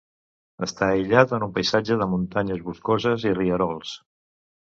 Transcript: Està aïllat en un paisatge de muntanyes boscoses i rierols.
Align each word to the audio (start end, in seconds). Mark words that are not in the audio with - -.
Està 0.67 0.87
aïllat 0.93 1.33
en 1.37 1.43
un 1.47 1.51
paisatge 1.57 1.99
de 2.03 2.07
muntanyes 2.15 2.65
boscoses 2.69 3.29
i 3.33 3.37
rierols. 3.41 3.93